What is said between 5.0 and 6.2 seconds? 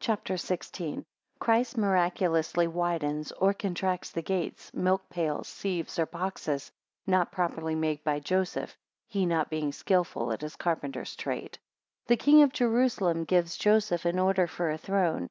pails, sieves, or